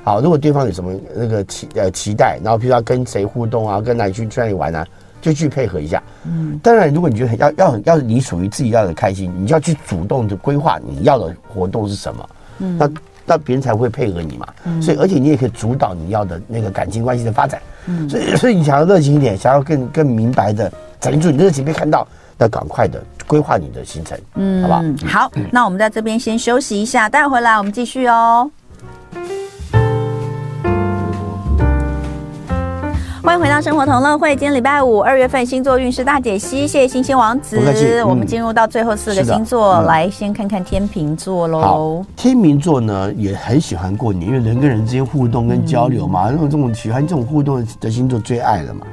[0.03, 4.87] 好，如果对方有什么那个期呃期待，然后譬如要跟谁互动啊，跟哪里去去哪里玩啊。
[5.21, 12.89] 就去配合一下，嗯，当然，如果你觉得要要要你属于自己要的开心，你就要去主动的规划你要的活动是什么，嗯，那
[13.25, 24.81] 那别人才会配合你嘛，嗯，所以而且你也可以主导你要的那个感情关系的发展，嗯，所以所以你想要热情一点，想要更更明白的展现出你的热情被看到，那赶快的规划你的行程，嗯，好不好？
[25.07, 28.49] 好，嗯，那我们在这边先休息一下，待会回来我们继续哦。
[33.27, 37.59] 欢迎回到生活同乐会，今天礼拜五，二月份星座运势大解析，谢谢星星王子。
[37.59, 42.05] 嗯、我们进入到最后四个星座，嗯、来先看看天秤座喽。
[42.15, 48.87] 天秤座呢也很喜欢过年，因为人跟人之间互动跟交流嘛，那种、嗯、这种喜欢这种互动的星座最爱了嘛。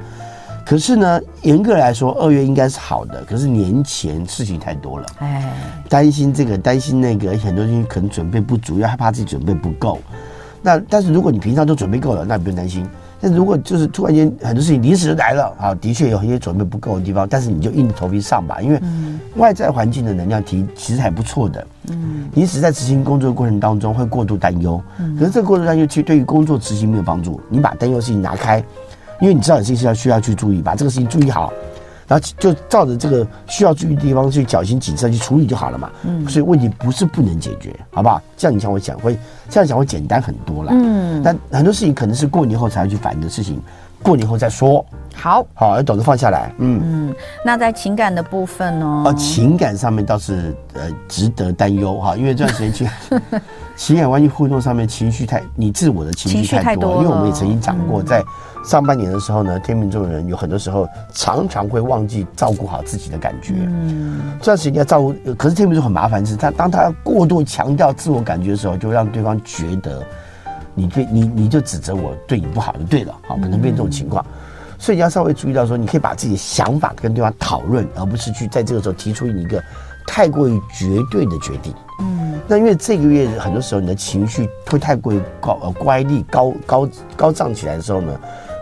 [0.65, 5.49] 可是呢，严格来说，二月应该是好的，可是年前事情太多了，哎，
[5.87, 9.97] 担心这个，担心那个，很多东西可能准备不足，又害怕自己准备不够。
[10.61, 12.85] 那但是如果你平常都准备够了，那你不用担心。
[13.21, 18.79] 但如果就是突然间很多事情临时来了啊，的确有一些准备不够的地方，但是你就硬着头皮上吧，因为
[19.35, 21.67] 外在环境的能量提其实还不错的。
[21.89, 24.81] 嗯，你只是在执行工作的过程当中会过度担忧，
[25.17, 27.39] 可是这个过度担忧其实对于工作执行没有帮助。
[27.49, 28.63] 你把担忧的事情拿开，
[29.21, 31.51] 因为你知道有些事情要需要去注意，把这个事情注意好。
[32.07, 35.89] 然后就照着这个需要注意的地方去小心谨慎去处理就好了嘛。
[36.03, 38.21] 嗯，所以问题不是不能解决，好不好？
[38.37, 39.17] 这样你想我讲会，
[39.49, 40.71] 这样讲会简单很多了。
[40.73, 43.59] 嗯，但很多事情可能是过年后才会去反应的事情，
[44.03, 44.85] 过年后再说。
[45.15, 46.53] 好，好，要懂得放下来。
[46.59, 49.03] 嗯嗯，那在情感的部分呢？
[49.05, 52.87] 哦，情感上面倒是呃值得担忧哈，因为这段时间去
[53.75, 58.23] 情感关系互动上面情绪太你自我的情绪太多，因为我们也曾经讲过在。
[58.65, 63.53] 上半年的时候呢，天秤座的人有很多时候常常会忘记照顾好自己的感觉。
[63.59, 70.03] 嗯，这段时间要照顾，可是天秤座很麻烦的是，他当他要过度强调自我感觉的时候，就让对方觉得
[70.73, 74.25] 你对你你就指责我对你不好就对了，好，可能变这种情况。
[74.79, 79.63] 所以你要稍微注意到说，你可以把自己的想法跟对方讨论，而不是去在这个时候提出一个
[80.07, 81.71] 太过于绝对的决定。
[81.99, 88.19] 嗯，那因为这个月很多时候你的情绪会太过于高呃乖戾高高高涨起来的时候呢。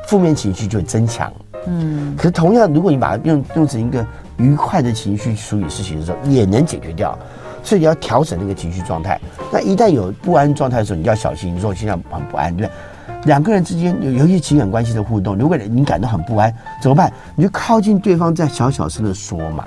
[0.07, 1.31] 负面情绪就会增强，
[1.67, 4.05] 嗯，可是同样，如果你把它用用成一个
[4.37, 7.17] 愉快的情绪处理事情的时候，也能解决掉。
[7.63, 9.17] 所以你要调整那个情绪状态。
[9.49, 11.55] 那一旦有不安状态的时候，你就要小心。
[11.55, 13.23] 你说我现在很不安，对不对？
[13.23, 17.09] 两个人之间有有一些情感关系的互动，如果你感到很不安，怎么办？
[17.35, 19.63] 你就靠近对方，再小小声的说嘛，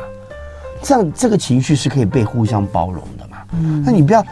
[0.82, 3.38] 这样这个情绪是可以被互相包容的嘛。
[3.52, 4.22] 嗯，那你不要。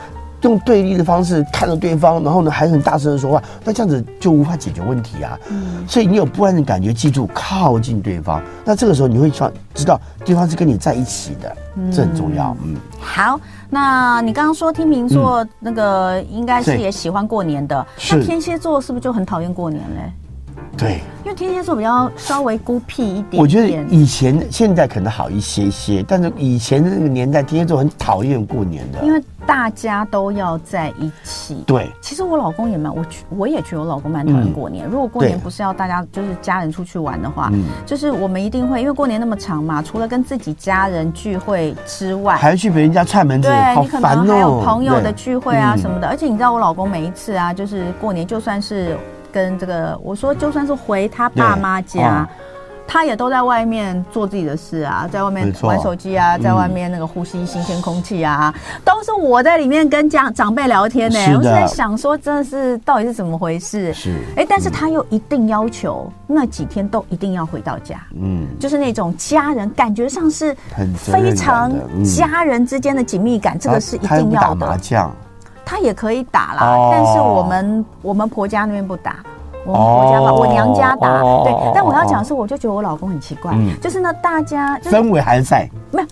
[0.44, 5.38] 用对立的方式看着对方，然后呢还很大声的说话，那这样子就无法解决问题啊。
[5.48, 8.42] 嗯，所以你有不安的感觉，记住靠近对方。
[8.64, 11.56] 那这个时候你会想知道对方是跟你在一起的，
[11.90, 12.56] 这很重要。
[12.62, 20.12] 嗯，好，那你刚刚说天秤座那个应该是也喜欢过年的，那天蝎座是不是就很讨厌过年嘞？
[20.76, 23.42] 对，因为天蝎座比较稍微孤僻一点点。
[23.42, 31.62] 我觉得以前现在可能好一些些，但是以前的那个年代，天蝎座很讨厌过年的，因为大家都要在一起。
[31.66, 34.86] 对，其实我老公也蛮，我我也觉得我老公蛮讨厌过年。
[34.86, 46.08] 嗯、如果过年不是要大家就是家人出去玩的话，嗯，就是我们一定会，因为过年那么长嘛，除了跟自己家人聚会之外，还要去别人家串门子，对，好烦哦，你可能还有朋友的聚会啊什么的。
[46.08, 48.96] 而且你知道我老公每一次啊，就是过年就算是。
[49.34, 52.28] 跟这个我说，就算是回他爸妈家，哦、
[52.86, 61.18] 他也都在外面做自己的事啊，在外面玩手机啊，在外面那个呼吸新鲜空气啊，嗯、都是我在里面跟家长辈聊天呢。
[61.36, 63.92] 我是在想说，真的是到底是怎么回事？
[63.92, 70.54] 是，哎，但是他又一定要求那几天都一定要回到家，嗯，就是那种家人感觉上是
[70.96, 71.72] 非常
[72.04, 74.60] 家人之间的紧密感，嗯、这个是一定要的。
[74.60, 75.12] 打麻将。
[75.64, 79.16] 他也可以打啦，哦、但是我们我们婆家那边不打，
[79.64, 81.08] 我们婆家吧，哦、我娘家打。
[81.22, 86.08] 哦、对，但我要讲的是，我就觉得我老公很奇怪，嗯、就是呢，大家、就是、氛围还在，没有。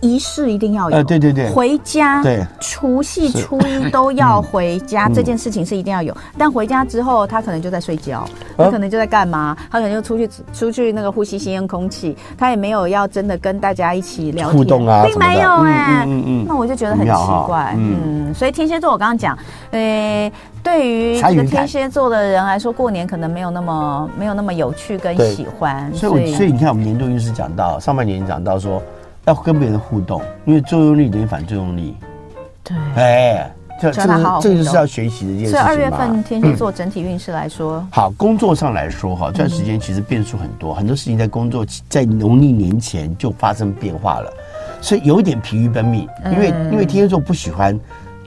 [0.00, 6.16] 仪式一定要有，呃，对对对，回家，对，除夕初一都要回家，这件事情是一定要有。
[6.38, 8.24] 但回家之后，他可能就在睡觉，
[8.56, 9.56] 他可能就在干嘛？
[9.70, 19.36] 他可能就出去出去那个呼吸新鲜空气，他也没有要真的跟大家一起聊天互动啊，并没有哎，嗯嗯，那我就觉得很奇怪，嗯，所以天蝎座我刚刚讲，
[19.70, 20.32] 呃，
[20.62, 28.82] 对于这个天蝎座的人来说，过年可能没有那么没有那么有趣跟喜欢，所以所以你看我们年度运势讲到上半年讲到说。
[29.26, 31.96] 要跟别人互动，因为作用力等于反作用力。
[32.64, 34.02] 对，哎，这这
[34.40, 35.52] 这就是要学习的一件事情。
[35.52, 44.32] 所以二月份天蝎座整体运势来说，嗯、好，工作上来说哈，这段时间其实变数很多，嗯、很多事情在工作在农历年前就发生变化了，
[44.80, 47.78] 所以有一点疲于奔命，因为、嗯、因为天蝎座不喜欢。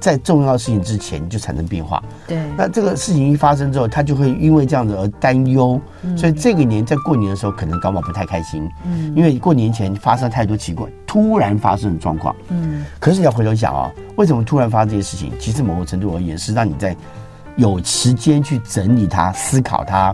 [0.03, 2.37] 在重要的事情之前就产生变化，对。
[2.57, 9.15] 那这个事情一发生之后，他就会因为这样子而担忧，嗯、所以这个年在过年的时候可能搞不好不太开心，嗯。
[9.15, 12.83] 因为过年前发生太多奇怪、突然发生的状况，嗯。
[12.99, 15.31] 可是你要回头想啊、哦，为什么突然发生这些事情？
[15.39, 16.93] 其实某个程度而言是让你在
[17.55, 20.13] 有时间去整理它、思考它。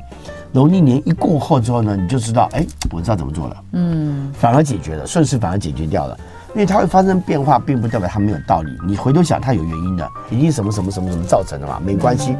[0.51, 6.15] 农历年一过后之后呢，你就知道，哎，我知道怎么做了，嗯，反而解决了，顺势反而解决掉了。
[6.53, 8.77] 因为它会发生变化，并不代表它没有道理。
[8.85, 11.79] 你回头想，它有原因的，一定什么什么什么什么造成的嘛？
[11.85, 12.35] 没关系，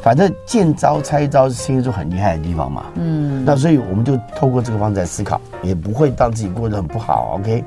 [0.00, 2.84] 反正见招拆招是天蝎座很厉害的地方嘛。
[2.94, 7.36] 嗯，那所以我们就透过这个方式来思考，也不会让自己过得很不好。
[7.38, 7.64] OK，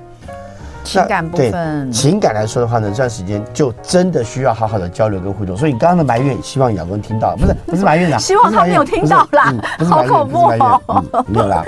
[0.86, 5.58] 情感部分，情感来说的话呢，这段时间就真的需要好好的交流跟互动。
[5.58, 9.54] 所以刚刚的埋怨，希望亚光听到，不是不是埋怨的，希望他没有听到啦，
[9.90, 11.64] 好恐怖哦，没有啦。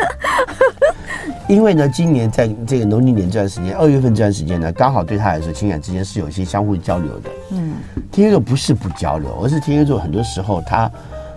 [1.47, 7.29] 因为呢，今年在这个农历年这段时间，二月份这段时间呢，刚好对他来说，情感之间是有一些相互交流的。
[7.51, 7.73] 嗯，
[8.11, 10.89] 天蝎座不是不交流，而是天蝎座很多时候他，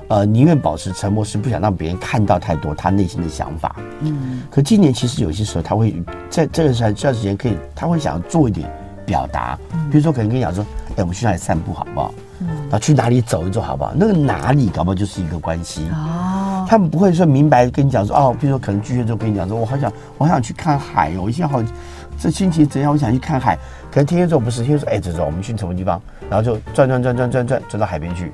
[0.08, 3.76] 呃，宁愿保持沉默，是不想让别人看到太多他内心的想法。
[4.00, 5.94] 嗯，可今年其实有些时候他会
[6.30, 8.70] 在这个时这段时间可以，他会想要做一点
[9.04, 9.58] 表达，
[9.90, 12.14] 比如说可能跟你讲说，哎，我们去哪里散步好不好？
[12.40, 13.92] 嗯，然后去哪里走一走好不好？
[13.96, 15.88] 那个哪里搞不好就是一个关系。
[15.88, 16.45] 哦。
[16.66, 21.62] 他们不会说明白跟你讲说哦，比如说可能巨蟹座跟你讲说，我好想我好想去看海哦，我现在好
[22.18, 22.90] 这心情怎样？
[22.92, 23.56] 我想去看海。
[23.90, 26.00] 可能天蝎座不是，天蝎座哎，走走，我们去什么地方？
[26.28, 28.32] 然后就转转转转转转转到海边去，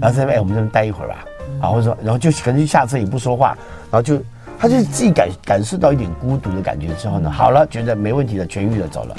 [0.00, 1.24] 然后在那边哎，我们这边待一会儿吧，
[1.60, 3.56] 啊，或者说然后就可能就下车也不说话，
[3.90, 4.20] 然后就
[4.58, 9.16] 他就自己感感受到一点孤独的感觉之后呢，好了，觉得没问题了，痊愈了，走了。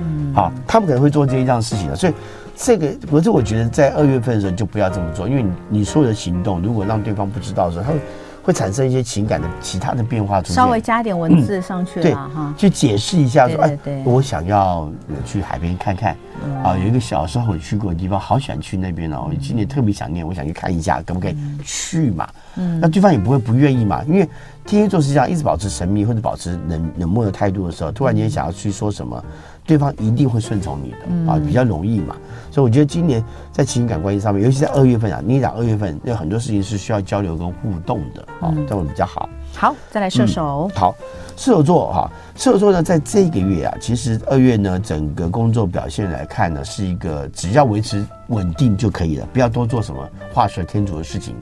[0.00, 2.12] 嗯，好，他们可能会做这一样事情的，所以。
[2.56, 8.00] 这个，不是我觉得在二月份的时候就不要这么做，因为你你所有的行动，如果让对方不知道的时候，他会
[8.44, 10.56] 会产生一些情感的其他的变化出现。
[10.56, 14.88] 稍微加点文字上去了哈、嗯，去解释一下说，对对对哎，我想要
[15.24, 22.26] 去海边看看，嗯、啊，有一个小时候我去过的地方，好喜欢去那边哦，我今年特别想念，我想去看一下，可不可以去嘛？
[22.56, 24.26] 嗯，那对方也不会不愿意嘛，因为
[24.64, 29.22] 天蝎座实际上一直保持神秘或者保持冷冷漠的态度的时候，突然间想要去说什么。
[29.66, 32.14] 对方一定会顺从你的、嗯、啊，比较容易嘛，
[32.52, 39.28] 所以我觉得今年在情感关系上面，尤其在二月份啊，你讲二月份有很多事情是需要交流跟互动的啊，这样会比较好。
[39.54, 40.70] 好，再来射手。
[40.72, 40.94] 嗯、好，
[41.36, 51.34] 射手座哈，射手座呢，在这个月啊，其实二月呢，整个工作表现来看呢，是一个只要维持稳定就可以了，不要多做什么画蛇添足的事情，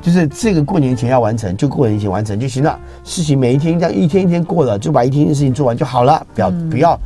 [0.00, 2.78] 就是这个过年前要完成，就过年前完成就行了。
[3.04, 6.98] 事情每一天这样一天一天过了，就把一天的事情做完就好了，不要、嗯、不要。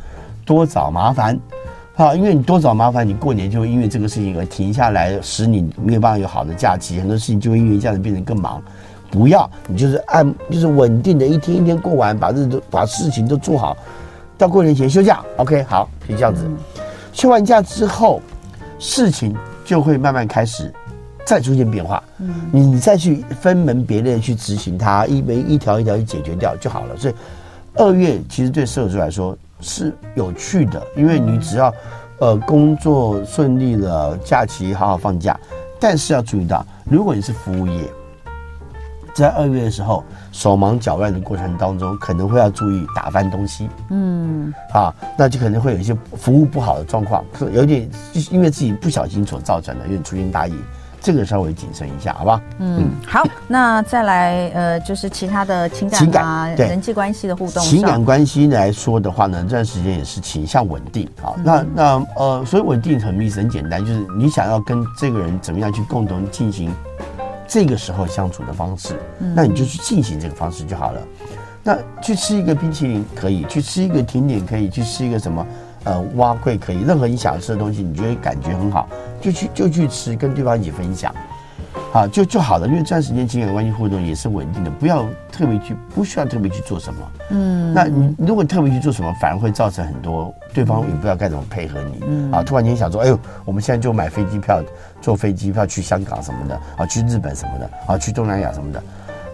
[0.47, 1.37] 多找麻烦，
[1.93, 8.63] 好，因为你多找麻烦，你过年就会因为这个事情而停下来，使你没有办法有好的假期，很多事情就会因为这样子变得更忙。
[9.11, 13.75] 不要，你就是按就是稳定的一天一天过完，把日子都把事情都做好，
[14.37, 15.21] 到过年前休假。
[15.35, 16.43] OK，好，就这样子。
[16.45, 16.57] 嗯、
[17.11, 18.21] 休完假之后，
[18.79, 19.35] 事情
[19.65, 20.73] 就会慢慢开始
[21.25, 22.01] 再出现变化。
[22.19, 26.95] 嗯，你再去分门别类去执行它，一门一条一条去解决掉就好了。
[26.95, 27.13] 所以
[27.75, 29.37] 二月其实对射手座来说。
[29.59, 31.73] 是有趣的，因为你只要，
[32.19, 35.39] 呃，工作顺利了，假期好好放假。
[35.79, 37.83] 但是要注意到，如果你是服务业，
[39.13, 43.69] 在二月的时候手忙脚乱的过程当中，可能会要注意打翻东西。
[43.89, 50.53] 嗯，啊，那就可能会有一些服务不好的状况，有点就是因为自己不小心所造成的，有点粗心大意。
[51.01, 52.41] 这个稍微谨慎一下，好吧？
[52.59, 53.23] 嗯，嗯好。
[53.47, 57.63] 那再来，呃，就是其他的情感啊，对人际关系的互动。
[57.63, 61.07] 情感关系来说的话呢，这段时间也是倾向稳定。
[61.21, 66.73] 好，嗯、那那呃，所以稳定很意思很简单，就是你想要跟这个人怎么样去共同进行
[67.47, 71.01] 这个时候相处的方式，嗯、那你就去进行这个方式就好了。
[71.63, 75.45] 那去吃一个冰淇淋可以，去吃一个甜点可以，去吃一个什么？
[75.83, 78.87] 呃，挖柜可以，任何你想吃的东西，你觉得感觉很好，
[79.21, 81.13] 就去就去吃，跟对方一起分享，
[81.93, 82.67] 啊就就好了。
[82.67, 86.99] 因为这段时间情感关系互动也是稳定的，不要特别去，不需要特别去做什么。
[87.29, 92.03] 嗯，那你如果特别去做什么，反而会造成很多对方也不知道该怎么配合你。
[92.07, 94.61] 嗯啊，突然间想说，哎呦，我们现在就买飞机票，
[95.01, 98.81] 坐飞机票去香港什么的，啊，去日本什么的，啊，去东南亚什么的。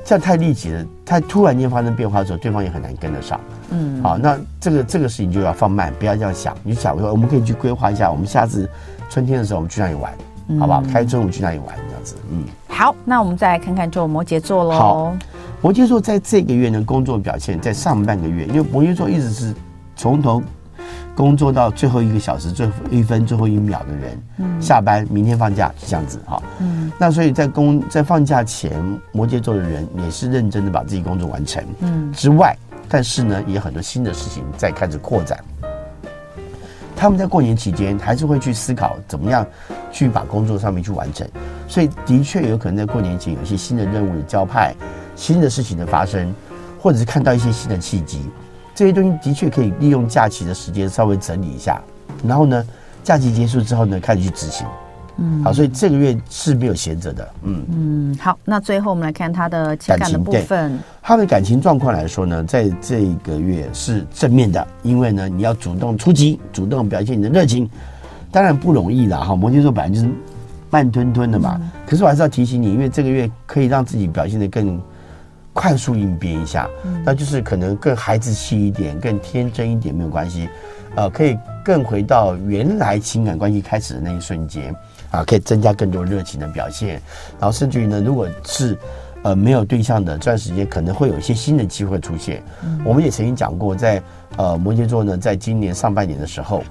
[0.05, 3.39] 这样太立即了，太突然间发生变化的时候，对方也很难跟得上。
[3.71, 6.55] 嗯，好，那这个这个事情就要放慢，不要这样想。
[6.61, 8.69] 你想说，我们可以去规划一下，我们下次
[9.09, 10.13] 春天的时候，我们去哪里玩，
[10.49, 10.81] 嗯、好不好？
[10.91, 12.15] 开春我们去哪里玩，这样子。
[12.29, 14.71] 嗯，好，那我们再来看看就摩羯座喽。
[14.71, 15.17] 好，
[15.61, 19.53] 摩羯座在这个月呢，工作表现在上半个月，因为摩羯座一直是
[19.95, 20.43] 从头。
[21.15, 28.71] 工作到最后一个小时、最后一分、最后一秒的人，嗯，下班，明天放假，是这样子哈，嗯，那所以在工在放假前，
[29.11, 32.57] 摩羯座的人也是认真的把自己工作完成，嗯，之外，
[32.89, 35.37] 但是呢，也有很多新的事情在开始扩展。
[36.95, 39.45] 他们在过年期间还是会去思考怎么样
[39.91, 41.27] 去把工作上面去完成，
[41.67, 44.73] 所以的确有可能在过年前有一些新的任务的交派、
[45.15, 46.33] 新的事情的发生，
[46.79, 48.29] 或者是看到一些新的契机。
[48.75, 51.79] 这些东西的确可以利用假期的时间稍微整理一下，
[52.25, 52.65] 然后呢，
[53.03, 54.65] 假期结束之后呢，开始去执行。
[55.17, 57.29] 嗯，好，所以这个月是没有闲着的。
[57.43, 60.79] 嗯嗯，好，那最后我们来看他的情感的部分。
[61.03, 67.69] 他的感情状况来说呢，在这个月是正面的，因为呢，你要主动出击，主动表现你的热情，
[68.31, 69.19] 当然不容易啦。
[69.19, 70.09] 哈，摩羯座本来就是
[70.71, 74.81] 慢吞吞的嘛，嗯、可是我还是要提醒你，因为这个月可以让自己表现得更。
[75.53, 76.67] 快速应变一下，
[77.05, 80.49] 那就是可能更孩子气一点，更天真一点没有关系，
[80.95, 84.75] 呃，可以更回到原来情感关系开始的那一瞬间，
[85.11, 86.99] 啊，可以增加更多热情的表现，
[87.39, 88.75] 然后甚至于呢，如果是
[89.21, 92.41] 呃没有对象的这段时间，可能会有一些新的机会出现。
[92.83, 94.01] 我们也曾经讲过，在
[94.37, 96.63] 呃摩羯座呢，在今年上半年的时候，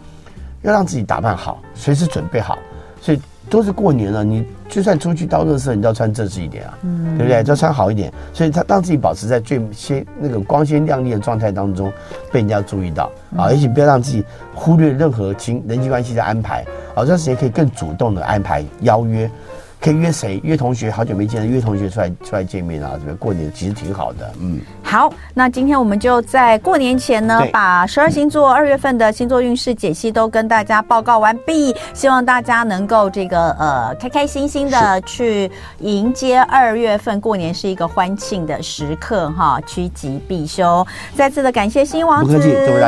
[0.63, 2.59] 要让自己打扮好，随时准备好，
[3.01, 3.21] 所以。
[3.51, 7.43] 都是过年了，你就算出去到热色，你都要穿正式一点啊，嗯，对不对？
[7.43, 11.93] 都要穿好一点，所以他让自己保持在最鲜那个光鲜亮丽的状态当中，
[12.33, 13.05] 被人家注意到
[13.37, 14.25] 啊，而且不要让自己
[14.55, 16.63] 忽略任何情人际关系的安排
[16.95, 19.31] 啊，这段时间可以更主动的安排邀约。
[19.81, 20.41] 可以约谁？
[20.45, 22.93] 约同学，好久没见了，约同学出来出来见面啊！
[23.01, 24.61] 这边过年其实挺好的，嗯。
[24.93, 31.75] 好，那今天我们就在过年前呢，把十二星座二月份的星座运势解析都跟大家报告完毕。
[31.95, 40.87] 希望大家能够这个呃开开心心的去迎接二月份过年，是一个欢庆的时刻哈，趋吉避凶。
[41.17, 42.39] 再次的感谢新王子，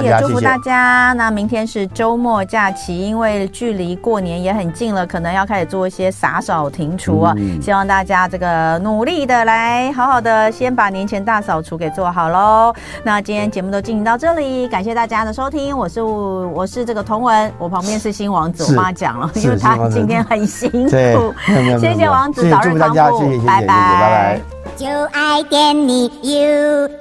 [0.00, 1.08] 也祝福大家。
[1.08, 1.18] 谢谢。
[1.18, 6.84] 那明天是周末假期，因为距离过年也很近了，可能要开始做一些洒扫庭。
[6.84, 7.34] 停除啊！
[7.62, 12.74] 希望大家这个努力的来，好好的先把年前大扫除给做好喽。
[13.02, 15.76] 那今天节目都进行到这里，感谢大家的收听。
[15.76, 21.34] 我是我是这个童文，我旁边是新王子，我妈讲了，因为他今天很辛苦。
[21.80, 24.40] 谢谢王子，早日康复，拜拜拜拜。
[24.76, 26.98] 就爱点你 UFO。